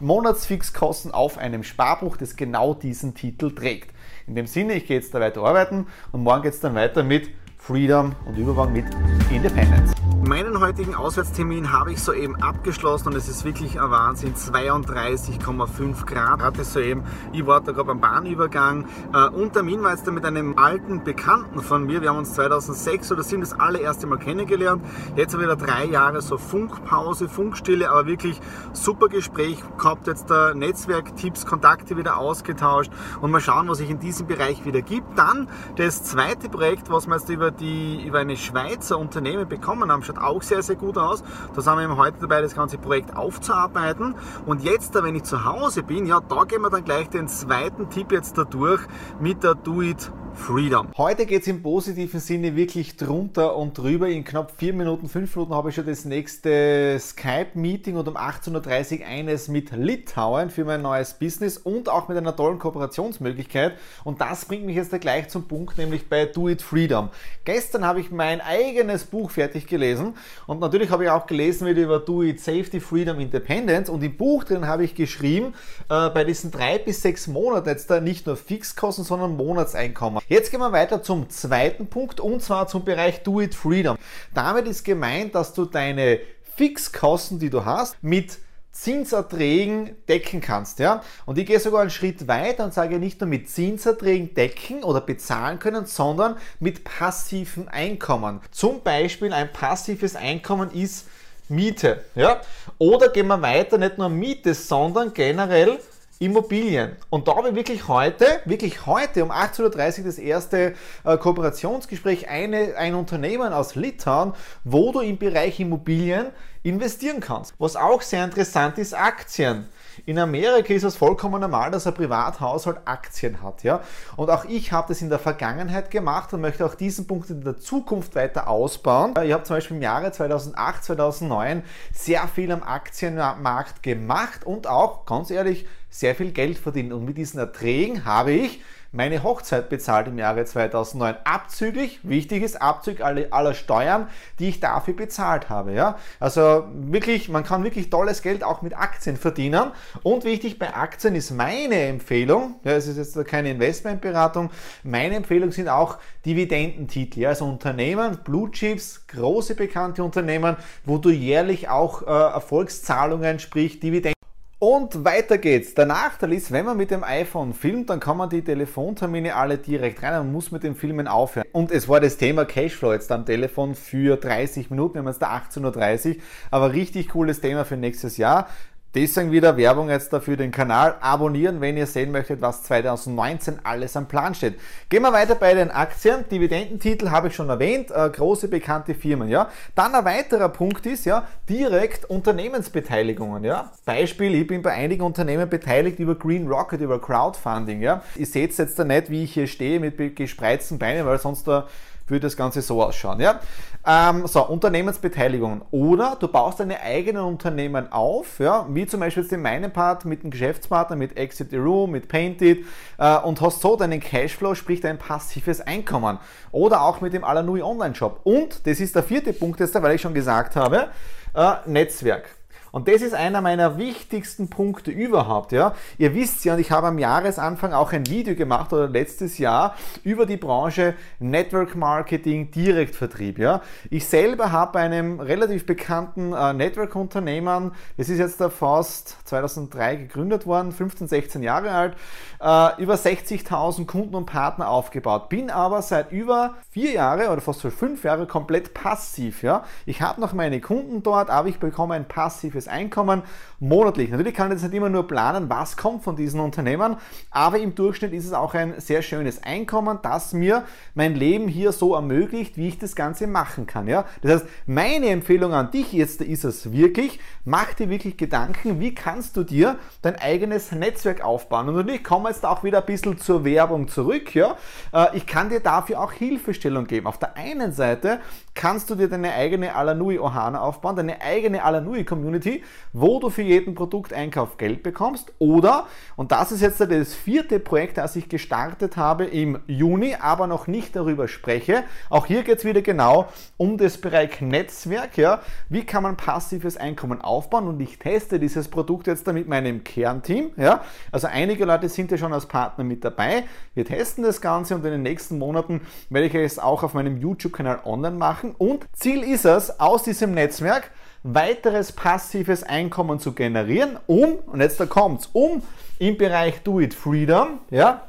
Monatsfixkosten 0.00 1.12
auf 1.12 1.38
einem 1.38 1.62
Sparbuch, 1.62 2.16
das 2.16 2.36
genau 2.36 2.74
diesen 2.74 3.14
Titel 3.14 3.54
trägt. 3.54 3.90
In 4.26 4.34
dem 4.34 4.46
Sinne, 4.46 4.74
ich 4.74 4.86
gehe 4.86 4.96
jetzt 4.96 5.14
da 5.14 5.20
weiter 5.20 5.42
arbeiten 5.42 5.86
und 6.12 6.22
morgen 6.22 6.42
geht 6.42 6.54
es 6.54 6.60
dann 6.60 6.74
weiter 6.74 7.02
mit 7.02 7.30
Freedom 7.60 8.14
und 8.26 8.38
übermorgen 8.38 8.72
mit 8.72 8.86
Independence. 9.30 9.92
Meinen 10.26 10.60
heutigen 10.60 10.94
Auswärtstermin 10.94 11.72
habe 11.72 11.92
ich 11.92 12.02
soeben 12.02 12.36
abgeschlossen 12.42 13.08
und 13.08 13.16
es 13.16 13.28
ist 13.28 13.44
wirklich 13.44 13.80
ein 13.80 13.90
Wahnsinn. 13.90 14.34
32,5 14.34 16.04
Grad 16.04 16.42
hatte 16.42 16.62
es 16.62 16.72
soeben. 16.72 17.02
Ich 17.32 17.46
war 17.46 17.60
da 17.60 17.72
gerade 17.72 17.90
am 17.90 18.00
Bahnübergang. 18.00 18.86
Äh, 19.12 19.28
und 19.28 19.54
Termin 19.54 19.82
war 19.82 19.92
jetzt 19.92 20.06
mit 20.10 20.24
einem 20.24 20.58
alten 20.58 21.04
Bekannten 21.04 21.60
von 21.60 21.84
mir. 21.84 22.02
Wir 22.02 22.10
haben 22.10 22.18
uns 22.18 22.34
2006 22.34 23.12
oder 23.12 23.22
2007 23.22 23.40
das 23.40 23.58
allererste 23.58 24.06
Mal 24.06 24.18
kennengelernt. 24.18 24.84
Jetzt 25.16 25.32
haben 25.32 25.40
wir 25.40 25.48
wieder 25.48 25.56
drei 25.56 25.86
Jahre 25.86 26.22
so 26.22 26.38
Funkpause, 26.38 27.28
Funkstille, 27.28 27.90
aber 27.90 28.06
wirklich 28.06 28.40
super 28.72 29.08
Gespräch 29.08 29.58
gehabt. 29.78 30.06
Jetzt 30.06 30.30
da 30.30 30.54
Netzwerktipps, 30.54 31.46
Kontakte 31.46 31.96
wieder 31.96 32.18
ausgetauscht 32.18 32.92
und 33.20 33.30
mal 33.30 33.40
schauen, 33.40 33.68
was 33.68 33.78
sich 33.78 33.90
in 33.90 33.98
diesem 33.98 34.26
Bereich 34.26 34.64
wieder 34.64 34.82
gibt. 34.82 35.18
Dann 35.18 35.48
das 35.76 36.04
zweite 36.04 36.48
Projekt, 36.48 36.90
was 36.90 37.06
wir 37.06 37.16
jetzt 37.16 37.28
über, 37.30 37.49
die, 37.50 38.02
über 38.04 38.20
eine 38.20 38.36
Schweizer 38.36 38.98
Unternehmen 38.98 39.48
bekommen 39.48 39.90
haben, 39.90 40.02
schaut 40.02 40.18
auch 40.18 40.42
sehr, 40.42 40.62
sehr 40.62 40.76
gut 40.76 40.98
aus. 40.98 41.22
Da 41.54 41.60
sind 41.60 41.74
wir 41.76 41.84
eben 41.84 41.96
heute 41.96 42.18
dabei, 42.20 42.40
das 42.40 42.54
ganze 42.54 42.78
Projekt 42.78 43.16
aufzuarbeiten. 43.16 44.14
Und 44.46 44.62
jetzt, 44.62 44.94
wenn 44.94 45.14
ich 45.14 45.24
zu 45.24 45.44
Hause 45.44 45.82
bin, 45.82 46.06
ja, 46.06 46.20
da 46.20 46.44
gehen 46.44 46.62
wir 46.62 46.70
dann 46.70 46.84
gleich 46.84 47.08
den 47.08 47.28
zweiten 47.28 47.90
Tipp 47.90 48.12
jetzt 48.12 48.36
da 48.38 48.44
durch 48.44 48.80
mit 49.20 49.42
der 49.42 49.54
Do 49.54 49.82
It 49.82 50.10
Freedom. 50.34 50.88
Heute 50.96 51.26
geht 51.26 51.42
es 51.42 51.48
im 51.48 51.62
positiven 51.62 52.20
Sinne 52.20 52.56
wirklich 52.56 52.96
drunter 52.96 53.56
und 53.56 53.76
drüber. 53.76 54.08
In 54.08 54.24
knapp 54.24 54.52
vier 54.56 54.72
Minuten, 54.72 55.08
fünf 55.08 55.34
Minuten 55.34 55.54
habe 55.54 55.68
ich 55.68 55.74
schon 55.74 55.86
das 55.86 56.04
nächste 56.04 56.96
Skype-Meeting 56.98 57.96
und 57.96 58.08
um 58.08 58.16
18.30 58.16 59.00
Uhr 59.00 59.06
eines 59.06 59.48
mit 59.48 59.70
Litauen 59.72 60.50
für 60.50 60.64
mein 60.64 60.82
neues 60.82 61.14
Business 61.14 61.58
und 61.58 61.88
auch 61.88 62.08
mit 62.08 62.16
einer 62.16 62.34
tollen 62.34 62.58
Kooperationsmöglichkeit. 62.58 63.74
Und 64.04 64.20
das 64.20 64.44
bringt 64.44 64.64
mich 64.64 64.76
jetzt 64.76 64.98
gleich 65.00 65.28
zum 65.28 65.46
Punkt, 65.46 65.78
nämlich 65.78 66.08
bei 66.08 66.26
Do 66.26 66.48
It 66.48 66.62
Freedom. 66.62 67.10
Gestern 67.44 67.86
habe 67.86 68.00
ich 68.00 68.10
mein 68.10 68.42
eigenes 68.42 69.04
Buch 69.04 69.30
fertig 69.30 69.66
gelesen 69.66 70.14
und 70.46 70.60
natürlich 70.60 70.90
habe 70.90 71.04
ich 71.04 71.10
auch 71.10 71.26
gelesen 71.26 71.66
wieder 71.66 71.80
über 71.82 71.98
Do 71.98 72.22
It 72.22 72.38
Safety, 72.38 72.80
Freedom, 72.80 73.18
Independence 73.18 73.88
und 73.88 74.02
im 74.02 74.16
Buch 74.16 74.44
drin 74.44 74.66
habe 74.66 74.84
ich 74.84 74.94
geschrieben, 74.94 75.54
äh, 75.88 76.10
bei 76.10 76.24
diesen 76.24 76.50
drei 76.50 76.78
bis 76.78 77.00
sechs 77.00 77.26
Monaten 77.26 77.68
jetzt 77.68 77.88
da 77.88 78.00
nicht 78.00 78.26
nur 78.26 78.36
Fixkosten, 78.36 79.04
sondern 79.04 79.36
Monatseinkommen. 79.36 80.22
Jetzt 80.28 80.50
gehen 80.50 80.60
wir 80.60 80.72
weiter 80.72 81.02
zum 81.02 81.30
zweiten 81.30 81.86
Punkt 81.86 82.20
und 82.20 82.42
zwar 82.42 82.68
zum 82.68 82.84
Bereich 82.84 83.22
Do 83.22 83.40
It 83.40 83.54
Freedom. 83.54 83.96
Damit 84.34 84.66
ist 84.66 84.84
gemeint, 84.84 85.34
dass 85.34 85.54
du 85.54 85.64
deine 85.64 86.20
Fixkosten, 86.56 87.38
die 87.38 87.48
du 87.48 87.64
hast, 87.64 87.96
mit 88.02 88.38
Zinserträgen 88.72 89.96
decken 90.08 90.40
kannst. 90.40 90.78
Ja? 90.78 91.02
Und 91.26 91.38
ich 91.38 91.46
gehe 91.46 91.60
sogar 91.60 91.80
einen 91.80 91.90
Schritt 91.90 92.28
weiter 92.28 92.64
und 92.64 92.72
sage 92.72 92.98
nicht 92.98 93.20
nur 93.20 93.28
mit 93.28 93.50
Zinserträgen 93.50 94.34
decken 94.34 94.84
oder 94.84 95.00
bezahlen 95.00 95.58
können, 95.58 95.86
sondern 95.86 96.36
mit 96.60 96.84
passiven 96.84 97.68
Einkommen. 97.68 98.40
Zum 98.50 98.82
Beispiel 98.82 99.32
ein 99.32 99.52
passives 99.52 100.16
Einkommen 100.16 100.70
ist 100.70 101.06
Miete. 101.48 102.04
Ja? 102.14 102.40
Oder 102.78 103.08
gehen 103.08 103.26
wir 103.26 103.42
weiter, 103.42 103.76
nicht 103.76 103.98
nur 103.98 104.08
Miete, 104.08 104.54
sondern 104.54 105.12
generell 105.12 105.78
Immobilien. 106.20 106.96
Und 107.08 107.28
da 107.28 107.36
habe 107.36 107.48
ich 107.48 107.54
wirklich 107.54 107.88
heute, 107.88 108.26
wirklich 108.44 108.84
heute 108.84 109.24
um 109.24 109.30
18.30 109.30 110.00
Uhr 110.00 110.04
das 110.04 110.18
erste 110.18 110.74
äh, 111.02 111.16
Kooperationsgespräch, 111.16 112.28
eine, 112.28 112.76
ein 112.76 112.94
Unternehmen 112.94 113.54
aus 113.54 113.74
Litauen, 113.74 114.34
wo 114.62 114.92
du 114.92 115.00
im 115.00 115.16
Bereich 115.16 115.58
Immobilien 115.60 116.26
investieren 116.62 117.20
kannst. 117.20 117.54
Was 117.58 117.74
auch 117.74 118.02
sehr 118.02 118.22
interessant 118.22 118.76
ist, 118.76 118.92
Aktien. 118.92 119.66
In 120.06 120.18
Amerika 120.18 120.72
ist 120.72 120.84
es 120.84 120.96
vollkommen 120.96 121.40
normal, 121.40 121.70
dass 121.70 121.86
ein 121.86 121.94
Privathaushalt 121.94 122.78
Aktien 122.84 123.42
hat. 123.42 123.62
Ja? 123.62 123.80
Und 124.16 124.30
auch 124.30 124.44
ich 124.44 124.72
habe 124.72 124.88
das 124.88 125.02
in 125.02 125.08
der 125.08 125.18
Vergangenheit 125.18 125.90
gemacht 125.90 126.32
und 126.32 126.40
möchte 126.40 126.64
auch 126.64 126.74
diesen 126.74 127.06
Punkt 127.06 127.30
in 127.30 127.42
der 127.42 127.58
Zukunft 127.58 128.14
weiter 128.14 128.48
ausbauen. 128.48 129.14
Ich 129.24 129.32
habe 129.32 129.44
zum 129.44 129.56
Beispiel 129.56 129.76
im 129.76 129.82
Jahre 129.82 130.12
2008, 130.12 130.84
2009 130.84 131.62
sehr 131.92 132.26
viel 132.28 132.52
am 132.52 132.62
Aktienmarkt 132.62 133.82
gemacht 133.82 134.44
und 134.44 134.66
auch, 134.66 135.06
ganz 135.06 135.30
ehrlich, 135.30 135.66
sehr 135.90 136.14
viel 136.14 136.32
Geld 136.32 136.58
verdient. 136.58 136.92
Und 136.92 137.04
mit 137.04 137.18
diesen 137.18 137.40
Erträgen 137.40 138.04
habe 138.04 138.32
ich 138.32 138.60
meine 138.92 139.22
Hochzeit 139.22 139.68
bezahlt 139.68 140.08
im 140.08 140.18
Jahre 140.18 140.44
2009. 140.44 141.16
Abzüglich, 141.24 142.00
wichtig 142.02 142.42
ist, 142.42 142.60
Abzug 142.60 143.00
aller 143.00 143.54
Steuern, 143.54 144.08
die 144.38 144.48
ich 144.48 144.60
dafür 144.60 144.94
bezahlt 144.94 145.48
habe. 145.48 145.72
Ja? 145.72 145.96
Also 146.18 146.64
wirklich, 146.72 147.28
man 147.28 147.44
kann 147.44 147.62
wirklich 147.62 147.90
tolles 147.90 148.22
Geld 148.22 148.42
auch 148.42 148.62
mit 148.62 148.76
Aktien 148.76 149.16
verdienen. 149.16 149.70
Und 150.02 150.24
wichtig 150.24 150.58
bei 150.58 150.74
Aktien 150.74 151.14
ist 151.14 151.30
meine 151.30 151.80
Empfehlung, 151.82 152.56
ja, 152.64 152.72
es 152.72 152.86
ist 152.88 152.96
jetzt 152.96 153.26
keine 153.26 153.50
Investmentberatung, 153.50 154.50
meine 154.82 155.14
Empfehlung 155.16 155.52
sind 155.52 155.68
auch 155.68 155.98
Dividendentitel. 156.26 157.20
Ja? 157.20 157.28
Also 157.30 157.46
Unternehmen, 157.46 158.18
Blue 158.24 158.50
Chips, 158.50 159.06
große 159.06 159.54
bekannte 159.54 160.02
Unternehmen, 160.02 160.56
wo 160.84 160.98
du 160.98 161.10
jährlich 161.10 161.68
auch 161.68 162.02
äh, 162.02 162.06
Erfolgszahlungen, 162.06 163.38
sprich 163.38 163.78
Dividenden 163.78 164.19
und 164.60 165.06
weiter 165.06 165.38
geht's. 165.38 165.74
Der 165.74 165.86
Nachteil 165.86 166.34
ist, 166.34 166.52
wenn 166.52 166.66
man 166.66 166.76
mit 166.76 166.90
dem 166.90 167.02
iPhone 167.02 167.54
filmt, 167.54 167.88
dann 167.88 167.98
kann 167.98 168.18
man 168.18 168.28
die 168.28 168.42
Telefontermine 168.42 169.34
alle 169.34 169.56
direkt 169.56 170.02
rein. 170.02 170.12
Man 170.12 170.32
muss 170.32 170.52
mit 170.52 170.62
den 170.62 170.76
Filmen 170.76 171.08
aufhören. 171.08 171.46
Und 171.52 171.72
es 171.72 171.88
war 171.88 171.98
das 171.98 172.18
Thema 172.18 172.44
Cashflow 172.44 172.92
jetzt 172.92 173.10
am 173.10 173.24
Telefon 173.24 173.74
für 173.74 174.18
30 174.18 174.68
Minuten. 174.68 174.96
Wir 174.96 174.98
haben 175.00 175.08
jetzt 175.08 175.22
da 175.22 175.34
18.30 175.34 176.16
Uhr. 176.16 176.22
Aber 176.50 176.74
richtig 176.74 177.08
cooles 177.08 177.40
Thema 177.40 177.64
für 177.64 177.78
nächstes 177.78 178.18
Jahr. 178.18 178.48
Deswegen 178.92 179.30
wieder 179.30 179.56
Werbung 179.56 179.88
jetzt 179.88 180.12
dafür 180.12 180.36
den 180.36 180.50
Kanal 180.50 180.96
abonnieren, 181.00 181.60
wenn 181.60 181.76
ihr 181.76 181.86
sehen 181.86 182.10
möchtet, 182.10 182.40
was 182.40 182.64
2019 182.64 183.60
alles 183.62 183.96
am 183.96 184.08
Plan 184.08 184.34
steht. 184.34 184.58
Gehen 184.88 185.02
wir 185.02 185.12
weiter 185.12 185.36
bei 185.36 185.54
den 185.54 185.70
Aktien. 185.70 186.24
Dividendentitel 186.28 187.10
habe 187.10 187.28
ich 187.28 187.36
schon 187.36 187.48
erwähnt, 187.48 187.92
äh, 187.92 188.10
große 188.10 188.48
bekannte 188.48 188.96
Firmen, 188.96 189.28
ja. 189.28 189.48
Dann 189.76 189.94
ein 189.94 190.04
weiterer 190.04 190.48
Punkt 190.48 190.86
ist, 190.86 191.04
ja, 191.04 191.28
direkt 191.48 192.04
Unternehmensbeteiligungen, 192.06 193.44
ja. 193.44 193.70
Beispiel, 193.84 194.34
ich 194.34 194.48
bin 194.48 194.60
bei 194.60 194.72
einigen 194.72 195.02
Unternehmen 195.02 195.48
beteiligt 195.48 196.00
über 196.00 196.16
Green 196.16 196.48
Rocket, 196.48 196.80
über 196.80 197.00
Crowdfunding, 197.00 197.82
ja. 197.82 198.02
Ihr 198.16 198.26
seht 198.26 198.58
jetzt 198.58 198.76
da 198.76 198.82
nicht, 198.82 199.08
wie 199.08 199.22
ich 199.22 199.34
hier 199.34 199.46
stehe 199.46 199.78
mit 199.78 200.16
gespreizten 200.16 200.80
Beinen, 200.80 201.06
weil 201.06 201.20
sonst 201.20 201.46
da 201.46 201.68
würde 202.10 202.26
das 202.26 202.36
Ganze 202.36 202.62
so 202.62 202.82
ausschauen. 202.82 203.20
Ja? 203.20 203.40
Ähm, 203.86 204.26
so, 204.26 204.44
Unternehmensbeteiligungen. 204.46 205.62
Oder 205.70 206.16
du 206.18 206.28
baust 206.28 206.60
deine 206.60 206.80
eigenen 206.80 207.22
Unternehmen 207.22 207.90
auf, 207.92 208.38
ja? 208.38 208.66
wie 208.70 208.86
zum 208.86 209.00
Beispiel 209.00 209.22
jetzt 209.22 209.32
in 209.32 209.42
meinem 209.42 209.72
Part 209.72 210.04
mit 210.04 210.22
einem 210.22 210.30
Geschäftspartner, 210.30 210.96
mit 210.96 211.16
Exit 211.16 211.50
the 211.50 211.56
Room, 211.56 211.92
mit 211.92 212.08
Painted 212.08 212.64
äh, 212.98 213.16
und 213.18 213.40
hast 213.40 213.60
so 213.60 213.76
deinen 213.76 214.00
Cashflow, 214.00 214.54
sprich 214.54 214.80
dein 214.80 214.98
passives 214.98 215.60
Einkommen. 215.60 216.18
Oder 216.52 216.82
auch 216.82 217.00
mit 217.00 217.12
dem 217.12 217.24
Alanui 217.24 217.62
Online-Shop. 217.62 218.20
Und, 218.24 218.66
das 218.66 218.80
ist 218.80 218.94
der 218.94 219.02
vierte 219.02 219.32
Punkt 219.32 219.60
jetzt, 219.60 219.74
weil 219.80 219.94
ich 219.94 220.00
schon 220.00 220.14
gesagt 220.14 220.56
habe, 220.56 220.88
äh, 221.34 221.52
Netzwerk. 221.66 222.39
Und 222.72 222.88
das 222.88 223.02
ist 223.02 223.14
einer 223.14 223.40
meiner 223.40 223.78
wichtigsten 223.78 224.48
Punkte 224.48 224.90
überhaupt. 224.90 225.52
Ja? 225.52 225.74
Ihr 225.98 226.14
wisst 226.14 226.44
ja, 226.44 226.54
und 226.54 226.60
ich 226.60 226.70
habe 226.70 226.86
am 226.86 226.98
Jahresanfang 226.98 227.72
auch 227.72 227.92
ein 227.92 228.06
Video 228.06 228.34
gemacht 228.34 228.72
oder 228.72 228.88
letztes 228.88 229.38
Jahr 229.38 229.74
über 230.04 230.26
die 230.26 230.36
Branche 230.36 230.94
Network 231.18 231.74
Marketing, 231.74 232.50
Direktvertrieb. 232.50 233.38
Ja? 233.38 233.62
Ich 233.90 234.06
selber 234.06 234.52
habe 234.52 234.72
bei 234.72 234.80
einem 234.80 235.20
relativ 235.20 235.66
bekannten 235.66 236.32
äh, 236.32 236.52
Network-Unternehmen, 236.52 237.72
das 237.96 238.08
ist 238.08 238.18
jetzt 238.18 238.40
da 238.40 238.48
fast 238.48 239.16
2003 239.24 239.96
gegründet 239.96 240.46
worden, 240.46 240.72
15, 240.72 241.08
16 241.08 241.42
Jahre 241.42 241.70
alt, 241.70 241.96
äh, 242.40 242.82
über 242.82 242.94
60.000 242.94 243.86
Kunden 243.86 244.14
und 244.14 244.26
Partner 244.26 244.68
aufgebaut. 244.68 245.28
Bin 245.28 245.50
aber 245.50 245.82
seit 245.82 246.12
über 246.12 246.54
vier 246.70 246.92
Jahre 246.92 247.30
oder 247.30 247.40
fast 247.40 247.62
fünf 247.62 248.04
Jahre 248.04 248.26
komplett 248.26 248.74
passiv. 248.74 249.42
Ja? 249.42 249.64
Ich 249.86 250.02
habe 250.02 250.20
noch 250.20 250.32
meine 250.32 250.60
Kunden 250.60 251.02
dort, 251.02 251.30
aber 251.30 251.48
ich 251.48 251.58
bekomme 251.58 251.94
ein 251.94 252.06
passives 252.06 252.59
passives 252.60 252.68
Einkommen 252.68 253.22
monatlich. 253.58 254.10
Natürlich 254.10 254.34
kann 254.34 254.48
ich 254.48 254.54
jetzt 254.54 254.62
nicht 254.62 254.76
immer 254.76 254.88
nur 254.88 255.06
planen, 255.06 255.50
was 255.50 255.76
kommt 255.76 256.02
von 256.02 256.16
diesen 256.16 256.40
Unternehmen, 256.40 256.96
aber 257.30 257.58
im 257.58 257.74
Durchschnitt 257.74 258.12
ist 258.12 258.24
es 258.24 258.32
auch 258.32 258.54
ein 258.54 258.74
sehr 258.78 259.02
schönes 259.02 259.42
Einkommen, 259.42 259.98
das 260.02 260.32
mir 260.32 260.64
mein 260.94 261.14
Leben 261.14 261.46
hier 261.46 261.72
so 261.72 261.94
ermöglicht, 261.94 262.56
wie 262.56 262.68
ich 262.68 262.78
das 262.78 262.96
Ganze 262.96 263.26
machen 263.26 263.66
kann. 263.66 263.86
Ja? 263.86 264.06
Das 264.22 264.32
heißt, 264.32 264.46
meine 264.66 265.08
Empfehlung 265.08 265.52
an 265.52 265.70
dich 265.70 265.92
jetzt 265.92 266.22
ist 266.22 266.44
es 266.44 266.72
wirklich, 266.72 267.20
mach 267.44 267.74
dir 267.74 267.90
wirklich 267.90 268.16
Gedanken, 268.16 268.80
wie 268.80 268.94
kannst 268.94 269.36
du 269.36 269.44
dir 269.44 269.78
dein 270.00 270.16
eigenes 270.16 270.72
Netzwerk 270.72 271.22
aufbauen. 271.22 271.68
Und 271.68 271.90
ich 271.90 272.02
komme 272.02 272.30
jetzt 272.30 272.46
auch 272.46 272.64
wieder 272.64 272.78
ein 272.78 272.86
bisschen 272.86 273.18
zur 273.18 273.44
Werbung 273.44 273.88
zurück. 273.88 274.34
Ja? 274.34 274.56
Äh, 274.92 275.16
ich 275.16 275.26
kann 275.26 275.50
dir 275.50 275.60
dafür 275.60 276.00
auch 276.00 276.12
Hilfestellung 276.12 276.86
geben. 276.86 277.06
Auf 277.06 277.18
der 277.18 277.36
einen 277.36 277.72
Seite 277.72 278.20
kannst 278.54 278.88
du 278.88 278.94
dir 278.94 279.08
deine 279.08 279.32
eigene 279.34 279.74
Alanui 279.74 280.18
Ohana 280.18 280.60
aufbauen, 280.60 280.96
deine 280.96 281.20
eigene 281.20 281.62
Alanui 281.62 282.04
Community, 282.04 282.49
wo 282.92 283.20
du 283.20 283.30
für 283.30 283.42
jeden 283.42 283.74
Produkteinkauf 283.74 284.56
Geld 284.56 284.82
bekommst. 284.82 285.32
Oder, 285.38 285.86
und 286.16 286.32
das 286.32 286.52
ist 286.52 286.60
jetzt 286.60 286.80
das 286.80 287.14
vierte 287.14 287.60
Projekt, 287.60 287.98
das 287.98 288.16
ich 288.16 288.28
gestartet 288.28 288.96
habe 288.96 289.24
im 289.24 289.58
Juni, 289.66 290.16
aber 290.18 290.46
noch 290.46 290.66
nicht 290.66 290.96
darüber 290.96 291.28
spreche. 291.28 291.84
Auch 292.08 292.26
hier 292.26 292.42
geht 292.42 292.58
es 292.58 292.64
wieder 292.64 292.82
genau 292.82 293.28
um 293.56 293.78
das 293.78 293.98
Bereich 293.98 294.40
Netzwerk. 294.40 295.16
Ja. 295.16 295.40
Wie 295.68 295.84
kann 295.84 296.02
man 296.02 296.16
passives 296.16 296.76
Einkommen 296.76 297.20
aufbauen? 297.20 297.68
Und 297.68 297.80
ich 297.80 297.98
teste 297.98 298.38
dieses 298.38 298.68
Produkt 298.68 299.06
jetzt 299.06 299.26
da 299.26 299.32
mit 299.32 299.48
meinem 299.48 299.84
Kernteam. 299.84 300.50
Ja. 300.56 300.82
Also 301.12 301.26
einige 301.26 301.64
Leute 301.64 301.88
sind 301.88 302.10
ja 302.10 302.18
schon 302.18 302.32
als 302.32 302.46
Partner 302.46 302.84
mit 302.84 303.04
dabei. 303.04 303.44
Wir 303.74 303.84
testen 303.84 304.24
das 304.24 304.40
Ganze 304.40 304.74
und 304.74 304.84
in 304.84 304.92
den 304.92 305.02
nächsten 305.02 305.38
Monaten 305.38 305.82
werde 306.08 306.26
ich 306.26 306.34
es 306.34 306.58
auch 306.58 306.82
auf 306.82 306.94
meinem 306.94 307.16
YouTube-Kanal 307.18 307.80
online 307.84 308.16
machen. 308.16 308.54
Und 308.56 308.86
Ziel 308.92 309.22
ist 309.22 309.44
es, 309.44 309.80
aus 309.80 310.02
diesem 310.02 310.32
Netzwerk 310.32 310.90
weiteres 311.22 311.92
passives 311.92 312.62
Einkommen 312.62 313.20
zu 313.20 313.32
generieren, 313.32 313.98
um, 314.06 314.36
und 314.46 314.60
jetzt 314.60 314.80
da 314.80 314.86
kommt's, 314.86 315.28
um 315.32 315.62
im 315.98 316.16
Bereich 316.16 316.62
Do 316.62 316.80
It 316.80 316.94
Freedom, 316.94 317.60
ja, 317.70 318.08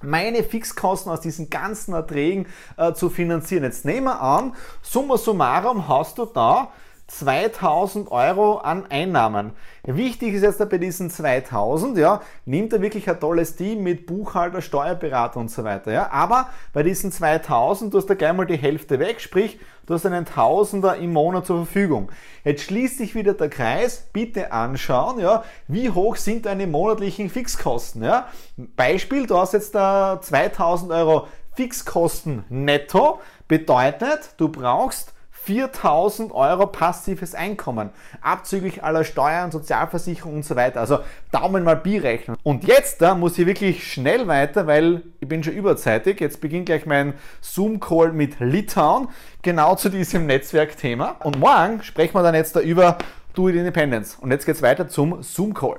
meine 0.00 0.42
Fixkosten 0.42 1.10
aus 1.10 1.20
diesen 1.20 1.50
ganzen 1.50 1.94
Erträgen 1.94 2.46
äh, 2.76 2.92
zu 2.92 3.08
finanzieren. 3.08 3.64
Jetzt 3.64 3.84
nehmen 3.84 4.06
wir 4.06 4.20
an, 4.20 4.54
summa 4.82 5.16
summarum 5.16 5.88
hast 5.88 6.18
du 6.18 6.24
da 6.24 6.72
2000 7.18 8.10
Euro 8.10 8.56
an 8.58 8.86
Einnahmen. 8.88 9.52
Wichtig 9.84 10.32
ist 10.32 10.42
jetzt 10.42 10.66
bei 10.70 10.78
diesen 10.78 11.10
2000, 11.10 11.98
ja, 11.98 12.22
nimmt 12.46 12.72
er 12.72 12.80
wirklich 12.80 13.08
ein 13.08 13.20
tolles 13.20 13.54
Team 13.54 13.82
mit 13.82 14.06
Buchhalter, 14.06 14.62
Steuerberater 14.62 15.38
und 15.38 15.50
so 15.50 15.62
weiter, 15.62 15.92
ja. 15.92 16.10
Aber 16.10 16.48
bei 16.72 16.82
diesen 16.82 17.12
2000, 17.12 17.92
du 17.92 17.98
hast 17.98 18.06
da 18.06 18.14
gleich 18.14 18.32
mal 18.32 18.46
die 18.46 18.56
Hälfte 18.56 18.98
weg, 18.98 19.20
sprich, 19.20 19.60
du 19.84 19.94
hast 19.94 20.06
einen 20.06 20.24
Tausender 20.24 20.96
im 20.96 21.12
Monat 21.12 21.44
zur 21.44 21.66
Verfügung. 21.66 22.10
Jetzt 22.44 22.64
schließt 22.64 22.96
sich 22.96 23.14
wieder 23.14 23.34
der 23.34 23.50
Kreis, 23.50 24.08
bitte 24.12 24.50
anschauen, 24.50 25.20
ja, 25.20 25.44
wie 25.68 25.90
hoch 25.90 26.16
sind 26.16 26.46
deine 26.46 26.66
monatlichen 26.66 27.28
Fixkosten, 27.28 28.02
ja. 28.02 28.28
Beispiel, 28.56 29.26
du 29.26 29.36
hast 29.36 29.52
jetzt 29.52 29.74
da 29.74 30.18
2000 30.20 30.90
Euro 30.92 31.28
Fixkosten 31.54 32.44
netto, 32.48 33.20
bedeutet, 33.48 34.34
du 34.38 34.48
brauchst 34.48 35.12
4000 35.44 36.32
Euro 36.32 36.66
passives 36.66 37.34
Einkommen, 37.34 37.90
abzüglich 38.20 38.84
aller 38.84 39.04
Steuern, 39.04 39.50
Sozialversicherung 39.50 40.36
und 40.36 40.44
so 40.44 40.54
weiter. 40.54 40.80
Also 40.80 41.00
Daumen 41.32 41.64
mal 41.64 41.76
Bi 41.76 41.98
rechnen. 41.98 42.36
Und 42.42 42.64
jetzt 42.64 43.02
da 43.02 43.14
muss 43.14 43.38
ich 43.38 43.46
wirklich 43.46 43.92
schnell 43.92 44.28
weiter, 44.28 44.66
weil 44.66 45.02
ich 45.20 45.28
bin 45.28 45.42
schon 45.42 45.54
überzeitig. 45.54 46.20
Jetzt 46.20 46.40
beginnt 46.40 46.66
gleich 46.66 46.86
mein 46.86 47.14
Zoom-Call 47.40 48.12
mit 48.12 48.38
Litauen, 48.38 49.08
genau 49.42 49.74
zu 49.74 49.88
diesem 49.88 50.26
Netzwerkthema. 50.26 51.16
Und 51.24 51.38
morgen 51.38 51.82
sprechen 51.82 52.14
wir 52.14 52.22
dann 52.22 52.34
jetzt 52.34 52.54
da 52.54 52.60
über 52.60 52.98
Do 53.34 53.48
It 53.48 53.56
Independence. 53.56 54.16
Und 54.20 54.30
jetzt 54.30 54.46
geht 54.46 54.54
es 54.54 54.62
weiter 54.62 54.88
zum 54.88 55.22
Zoom-Call. 55.22 55.78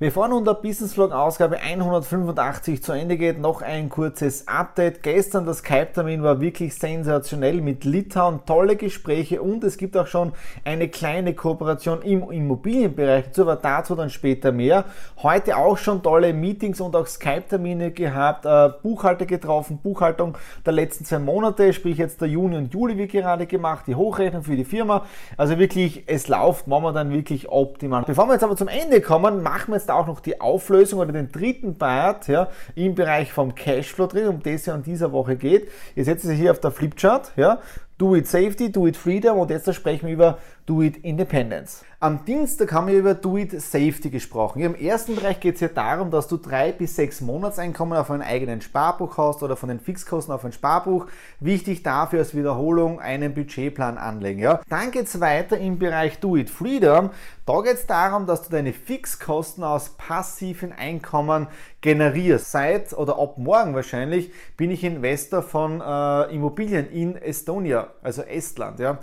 Bevor 0.00 0.26
nun 0.26 0.44
der 0.44 0.54
Business 0.54 0.94
Vlog 0.94 1.12
Ausgabe 1.12 1.60
185 1.60 2.82
zu 2.82 2.90
Ende 2.90 3.16
geht, 3.16 3.38
noch 3.38 3.62
ein 3.62 3.88
kurzes 3.88 4.48
Update. 4.48 5.04
Gestern 5.04 5.44
der 5.44 5.54
Skype-Termin 5.54 6.20
war 6.24 6.40
wirklich 6.40 6.74
sensationell 6.74 7.60
mit 7.60 7.84
Litauen, 7.84 8.40
tolle 8.44 8.74
Gespräche 8.74 9.40
und 9.40 9.62
es 9.62 9.76
gibt 9.76 9.96
auch 9.96 10.08
schon 10.08 10.32
eine 10.64 10.88
kleine 10.88 11.32
Kooperation 11.34 12.02
im 12.02 12.28
Immobilienbereich. 12.28 13.26
Dazu 13.26 13.42
aber 13.42 13.54
dazu 13.54 13.94
dann 13.94 14.10
später 14.10 14.50
mehr. 14.50 14.84
Heute 15.22 15.56
auch 15.56 15.78
schon 15.78 16.02
tolle 16.02 16.32
Meetings 16.32 16.80
und 16.80 16.96
auch 16.96 17.06
Skype-Termine 17.06 17.92
gehabt, 17.92 18.46
äh, 18.46 18.70
Buchhalter 18.82 19.26
getroffen, 19.26 19.78
Buchhaltung 19.80 20.36
der 20.66 20.72
letzten 20.72 21.04
zwei 21.04 21.20
Monate, 21.20 21.72
sprich 21.72 21.98
jetzt 21.98 22.20
der 22.20 22.26
Juni 22.26 22.56
und 22.56 22.74
Juli 22.74 22.98
wie 22.98 23.06
gerade 23.06 23.46
gemacht, 23.46 23.84
die 23.86 23.94
Hochrechnung 23.94 24.42
für 24.42 24.56
die 24.56 24.64
Firma. 24.64 25.04
Also 25.36 25.56
wirklich, 25.56 26.02
es 26.08 26.26
läuft 26.26 26.66
momentan 26.66 27.12
wirklich 27.12 27.48
optimal. 27.48 28.02
Bevor 28.04 28.26
wir 28.26 28.32
jetzt 28.32 28.42
aber 28.42 28.56
zum 28.56 28.66
Ende 28.66 29.00
kommen, 29.00 29.40
machen 29.40 29.70
wir 29.70 29.83
jetzt 29.84 29.90
auch 29.90 30.06
noch 30.06 30.20
die 30.20 30.40
Auflösung 30.40 31.00
oder 31.00 31.12
den 31.12 31.30
dritten 31.30 31.76
Part 31.76 32.28
ja, 32.28 32.48
im 32.74 32.94
Bereich 32.94 33.32
vom 33.32 33.54
Cashflow 33.54 34.06
drin, 34.06 34.28
um 34.28 34.42
das 34.42 34.54
es 34.54 34.66
ja 34.66 34.74
in 34.74 34.82
dieser 34.82 35.12
Woche 35.12 35.36
geht. 35.36 35.68
Ihr 35.94 36.04
seht 36.04 36.24
es 36.24 36.30
hier 36.30 36.50
auf 36.50 36.60
der 36.60 36.70
Flipchart. 36.70 37.32
Ja. 37.36 37.60
Do 37.96 38.16
It 38.16 38.26
Safety, 38.26 38.72
Do 38.72 38.88
It 38.88 38.96
Freedom 38.96 39.38
und 39.38 39.50
jetzt 39.50 39.72
sprechen 39.72 40.06
wir 40.06 40.14
über 40.14 40.38
Do 40.66 40.82
It 40.82 40.96
Independence. 41.04 41.84
Am 42.00 42.24
Dienstag 42.24 42.72
haben 42.72 42.88
wir 42.88 42.98
über 42.98 43.14
Do 43.14 43.36
It 43.38 43.52
Safety 43.52 44.10
gesprochen. 44.10 44.62
Im 44.62 44.74
ersten 44.74 45.14
Bereich 45.14 45.38
geht 45.38 45.54
es 45.54 45.60
ja 45.60 45.68
darum, 45.68 46.10
dass 46.10 46.26
du 46.26 46.36
drei 46.36 46.72
bis 46.72 46.96
sechs 46.96 47.20
Monatseinkommen 47.20 47.96
auf 47.96 48.10
einen 48.10 48.22
eigenen 48.22 48.60
Sparbuch 48.62 49.16
hast 49.16 49.44
oder 49.44 49.56
von 49.56 49.68
den 49.68 49.78
Fixkosten 49.78 50.34
auf 50.34 50.44
ein 50.44 50.52
Sparbuch. 50.52 51.06
Wichtig 51.38 51.84
dafür 51.84 52.18
als 52.18 52.34
Wiederholung 52.34 52.98
einen 52.98 53.32
Budgetplan 53.32 53.96
anlegen. 53.96 54.40
Ja? 54.40 54.60
Dann 54.68 54.90
geht 54.90 55.06
es 55.06 55.20
weiter 55.20 55.56
im 55.56 55.78
Bereich 55.78 56.18
Do 56.18 56.36
It 56.36 56.50
Freedom. 56.50 57.10
Da 57.46 57.60
geht 57.60 57.74
es 57.74 57.86
darum, 57.86 58.26
dass 58.26 58.42
du 58.42 58.50
deine 58.50 58.72
Fixkosten 58.72 59.62
aus 59.62 59.90
passiven 59.90 60.72
Einkommen 60.72 61.46
generierst. 61.84 62.50
Seit 62.50 62.94
oder 62.94 63.18
ab 63.18 63.36
morgen 63.36 63.74
wahrscheinlich 63.74 64.32
bin 64.56 64.70
ich 64.70 64.82
Investor 64.82 65.42
von 65.42 65.82
äh, 65.82 66.34
Immobilien 66.34 66.90
in 66.90 67.14
Estonia, 67.16 67.88
also 68.02 68.22
Estland. 68.22 68.80
Ja 68.80 69.00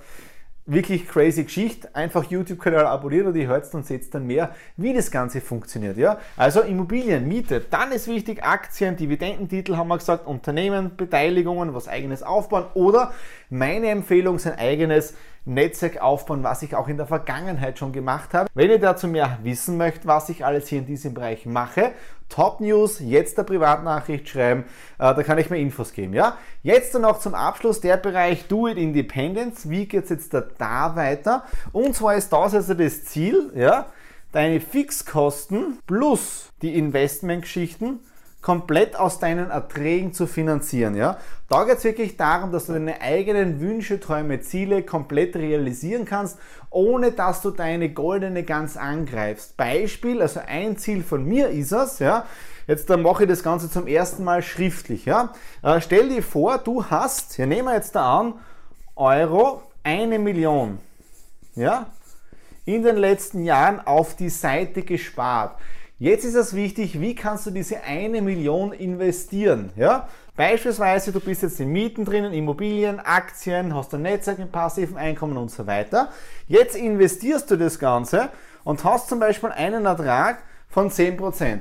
wirklich 0.65 1.07
crazy 1.07 1.43
Geschichte. 1.43 1.93
Einfach 1.95 2.23
YouTube-Kanal 2.29 2.85
abonnieren 2.85 3.27
und 3.27 3.35
ihr 3.35 3.47
hört 3.47 3.71
und 3.73 3.85
seht 3.85 4.13
dann 4.13 4.25
mehr, 4.25 4.55
wie 4.77 4.93
das 4.93 5.11
Ganze 5.11 5.41
funktioniert. 5.41 5.97
Ja? 5.97 6.19
Also 6.37 6.61
Immobilien, 6.61 7.27
Miete, 7.27 7.61
dann 7.69 7.91
ist 7.91 8.07
wichtig 8.07 8.43
Aktien, 8.43 8.95
Dividendentitel 8.95 9.75
haben 9.75 9.89
wir 9.89 9.97
gesagt, 9.97 10.27
Unternehmen, 10.27 10.95
Beteiligungen, 10.95 11.73
was 11.73 11.87
eigenes 11.87 12.23
aufbauen 12.23 12.65
oder 12.73 13.13
meine 13.49 13.89
Empfehlung, 13.89 14.39
sein 14.39 14.57
eigenes 14.57 15.15
Netzwerk 15.45 16.01
aufbauen, 16.01 16.43
was 16.43 16.61
ich 16.61 16.75
auch 16.75 16.87
in 16.87 16.97
der 16.97 17.07
Vergangenheit 17.07 17.79
schon 17.79 17.91
gemacht 17.91 18.33
habe. 18.33 18.49
Wenn 18.53 18.69
ihr 18.69 18.79
dazu 18.79 19.07
mehr 19.07 19.39
wissen 19.43 19.77
möchtet, 19.77 20.05
was 20.05 20.29
ich 20.29 20.45
alles 20.45 20.67
hier 20.67 20.79
in 20.79 20.85
diesem 20.85 21.13
Bereich 21.13 21.45
mache, 21.45 21.91
Top 22.29 22.61
News, 22.61 22.99
jetzt 22.99 23.37
der 23.37 23.43
Privatnachricht 23.43 24.29
schreiben, 24.29 24.65
äh, 24.99 25.13
da 25.13 25.23
kann 25.23 25.37
ich 25.37 25.49
mir 25.49 25.57
Infos 25.57 25.93
geben. 25.93 26.13
Ja? 26.13 26.37
Jetzt 26.63 26.95
dann 26.95 27.01
noch 27.01 27.19
zum 27.19 27.33
Abschluss 27.33 27.81
der 27.81 27.97
Bereich 27.97 28.47
Do 28.47 28.67
It 28.67 28.77
Independence. 28.77 29.69
Wie 29.69 29.85
geht 29.85 30.05
es 30.05 30.09
jetzt 30.11 30.33
da, 30.33 30.43
da 30.57 30.95
weiter? 30.95 31.43
Und 31.71 31.95
zwar 31.95 32.15
ist 32.15 32.31
das 32.31 32.53
also 32.53 32.73
das 32.73 33.05
Ziel, 33.05 33.51
ja? 33.55 33.87
deine 34.31 34.61
Fixkosten 34.61 35.79
plus 35.87 36.49
die 36.61 36.77
Investmentgeschichten 36.77 37.99
komplett 38.41 38.95
aus 38.95 39.19
deinen 39.19 39.49
Erträgen 39.49 40.13
zu 40.13 40.27
finanzieren. 40.27 40.95
Ja? 40.95 41.17
Da 41.47 41.63
geht 41.63 41.77
es 41.77 41.83
wirklich 41.83 42.17
darum, 42.17 42.51
dass 42.51 42.65
du 42.65 42.73
deine 42.73 43.01
eigenen 43.01 43.59
Wünsche, 43.59 43.99
Träume, 43.99 44.41
Ziele 44.41 44.83
komplett 44.83 45.35
realisieren 45.35 46.05
kannst, 46.05 46.39
ohne 46.69 47.11
dass 47.11 47.41
du 47.41 47.51
deine 47.51 47.89
goldene 47.89 48.43
Gans 48.43 48.77
angreifst. 48.77 49.57
Beispiel, 49.57 50.21
also 50.21 50.39
ein 50.45 50.77
Ziel 50.77 51.03
von 51.03 51.23
mir 51.25 51.49
ist 51.49 51.71
es, 51.71 51.99
ja, 51.99 52.25
jetzt 52.67 52.89
dann 52.89 53.01
mache 53.01 53.23
ich 53.23 53.29
das 53.29 53.43
Ganze 53.43 53.69
zum 53.69 53.87
ersten 53.87 54.23
Mal 54.23 54.41
schriftlich. 54.41 55.05
Ja? 55.05 55.33
Äh, 55.61 55.81
stell 55.81 56.09
dir 56.09 56.23
vor, 56.23 56.57
du 56.57 56.85
hast, 56.85 57.37
ja, 57.37 57.45
nehmen 57.45 57.67
wir 57.67 57.75
jetzt 57.75 57.95
da 57.95 58.19
an, 58.19 58.33
Euro, 58.95 59.61
eine 59.83 60.19
Million. 60.19 60.79
Ja? 61.55 61.87
in 62.65 62.83
den 62.83 62.97
letzten 62.97 63.43
Jahren 63.43 63.79
auf 63.85 64.15
die 64.15 64.29
Seite 64.29 64.83
gespart. 64.83 65.59
Jetzt 66.01 66.25
ist 66.25 66.33
es 66.33 66.55
wichtig, 66.55 66.99
wie 66.99 67.13
kannst 67.13 67.45
du 67.45 67.51
diese 67.51 67.83
eine 67.83 68.23
Million 68.23 68.73
investieren? 68.73 69.69
Ja? 69.75 70.09
Beispielsweise, 70.35 71.11
du 71.11 71.19
bist 71.19 71.43
jetzt 71.43 71.59
in 71.59 71.71
Mieten 71.71 72.05
drinnen, 72.05 72.33
Immobilien, 72.33 72.99
Aktien, 72.99 73.75
hast 73.75 73.93
ein 73.93 74.01
Netzwerk 74.01 74.39
mit 74.39 74.51
passiven 74.51 74.97
Einkommen 74.97 75.37
und 75.37 75.51
so 75.51 75.67
weiter. 75.67 76.09
Jetzt 76.47 76.75
investierst 76.75 77.51
du 77.51 77.55
das 77.55 77.77
Ganze 77.77 78.29
und 78.63 78.83
hast 78.83 79.09
zum 79.09 79.19
Beispiel 79.19 79.51
einen 79.51 79.85
Ertrag 79.85 80.41
von 80.69 80.89
10%. 80.89 81.59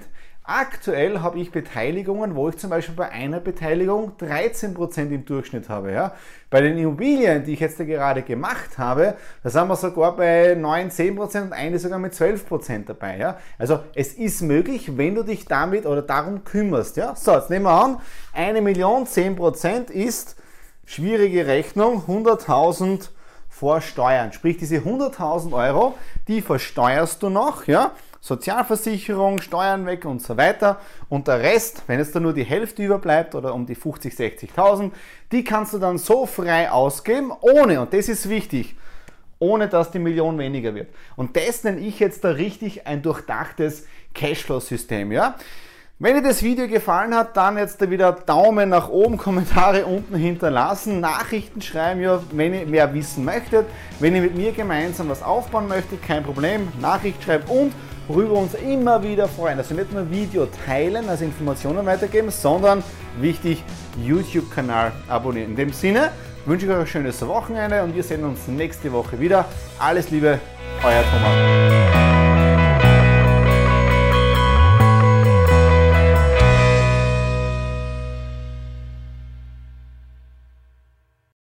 Aktuell 0.53 1.21
habe 1.21 1.39
ich 1.39 1.53
Beteiligungen, 1.53 2.35
wo 2.35 2.49
ich 2.49 2.57
zum 2.57 2.71
Beispiel 2.71 2.97
bei 2.97 3.09
einer 3.09 3.39
Beteiligung 3.39 4.15
13% 4.21 5.09
im 5.11 5.25
Durchschnitt 5.25 5.69
habe. 5.69 5.93
Ja. 5.93 6.13
Bei 6.51 6.61
den 6.61 6.77
Immobilien, 6.77 7.45
die 7.45 7.53
ich 7.53 7.61
jetzt 7.61 7.79
gerade 7.79 8.23
gemacht 8.23 8.77
habe, 8.77 9.15
da 9.45 9.51
sind 9.51 9.69
wir 9.69 9.77
sogar 9.77 10.17
bei 10.17 10.57
9, 10.57 10.91
10% 10.91 11.43
und 11.43 11.53
eine 11.53 11.79
sogar 11.79 12.01
mit 12.01 12.15
12% 12.15 12.87
dabei. 12.87 13.17
Ja. 13.19 13.39
Also 13.59 13.79
es 13.95 14.15
ist 14.15 14.43
möglich, 14.43 14.97
wenn 14.97 15.15
du 15.15 15.23
dich 15.23 15.45
damit 15.45 15.87
oder 15.87 16.03
darum 16.03 16.43
kümmerst. 16.43 16.97
Ja. 16.97 17.15
So, 17.15 17.33
jetzt 17.33 17.49
nehmen 17.49 17.67
wir 17.67 17.85
an, 17.85 17.99
eine 18.33 18.61
Million, 18.61 19.07
10% 19.07 19.93
ist 19.93 20.35
schwierige 20.85 21.47
Rechnung, 21.47 22.03
100.000 22.09 23.11
vor 23.49 23.81
Steuern. 23.81 24.33
Sprich, 24.33 24.57
diese 24.57 24.79
100.000 24.79 25.53
Euro, 25.53 25.95
die 26.27 26.43
versteuerst 26.43 27.23
du 27.23 27.31
noch, 27.31 27.69
ja, 27.69 27.93
Sozialversicherung, 28.21 29.41
Steuern 29.41 29.87
weg 29.87 30.05
und 30.05 30.23
so 30.23 30.37
weiter. 30.37 30.79
Und 31.09 31.27
der 31.27 31.41
Rest, 31.41 31.83
wenn 31.87 32.01
es 32.01 32.13
dann 32.13 32.23
nur 32.23 32.35
die 32.35 32.45
Hälfte 32.45 32.83
überbleibt 32.83 33.35
oder 33.35 33.55
um 33.55 33.67
die 33.67 33.75
50, 33.75 34.15
60.000, 34.15 34.91
die 35.33 35.43
kannst 35.43 35.73
du 35.73 35.79
dann 35.79 35.99
so 35.99 36.27
frei 36.27 36.71
ausgeben, 36.71 37.33
ohne, 37.41 37.81
und 37.81 37.93
das 37.93 38.09
ist 38.09 38.29
wichtig, 38.29 38.77
ohne 39.39 39.69
dass 39.69 39.91
die 39.91 39.99
Million 39.99 40.39
weniger 40.39 40.75
wird. 40.75 40.91
Und 41.17 41.37
das 41.37 41.65
nenne 41.65 41.81
ich 41.81 41.99
jetzt 41.99 42.25
da 42.25 42.31
richtig 42.31 42.87
ein 42.87 43.03
durchdachtes 43.03 43.87
Cashflow-System, 44.15 45.13
ja. 45.13 45.37
Wenn 46.03 46.15
dir 46.15 46.23
das 46.23 46.43
Video 46.43 46.67
gefallen 46.67 47.15
hat, 47.15 47.37
dann 47.37 47.59
jetzt 47.59 47.91
wieder 47.91 48.13
Daumen 48.13 48.71
nach 48.71 48.89
oben, 48.89 49.17
Kommentare 49.19 49.85
unten 49.85 50.17
hinterlassen, 50.17 51.01
Nachrichten 51.01 51.61
schreiben, 51.61 52.01
ja, 52.01 52.23
wenn 52.33 52.55
ihr 52.55 52.67
mehr 52.67 52.95
wissen 52.95 53.23
möchtet. 53.23 53.67
Wenn 53.99 54.15
ihr 54.15 54.23
mit 54.23 54.35
mir 54.35 54.53
gemeinsam 54.53 55.11
was 55.11 55.23
aufbauen 55.23 55.69
möchtet, 55.69 56.03
kein 56.03 56.23
Problem, 56.23 56.69
Nachricht 56.81 57.23
schreiben 57.23 57.45
und 57.49 57.73
worüber 58.11 58.35
wir 58.35 58.39
uns 58.39 58.55
immer 58.55 59.03
wieder 59.03 59.29
freuen. 59.29 59.59
Also 59.59 59.75
nicht 59.75 59.93
nur 59.93 60.11
Video 60.11 60.47
teilen, 60.67 61.09
also 61.09 61.25
Informationen 61.25 61.87
weitergeben, 61.87 62.31
sondern 62.31 62.83
wichtig, 63.21 63.63
YouTube-Kanal 64.05 64.93
abonnieren. 65.09 65.51
In 65.51 65.57
dem 65.57 65.73
Sinne 65.73 66.11
wünsche 66.45 66.67
ich 66.67 66.73
euch 66.73 66.81
ein 66.81 66.87
schönes 66.87 67.25
Wochenende 67.27 67.83
und 67.83 67.95
wir 67.95 68.03
sehen 68.03 68.25
uns 68.25 68.49
nächste 68.49 68.93
Woche 68.93 69.19
wieder. 69.21 69.45
Alles 69.79 70.11
Liebe, 70.11 70.41
euer 70.83 71.05
Thomas. 71.11 72.20